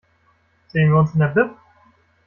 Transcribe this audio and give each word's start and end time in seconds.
Sehen 0.69 0.89
wir 0.91 0.97
uns 0.99 1.13
in 1.13 1.19
der 1.19 1.27
Bib? 1.27 1.51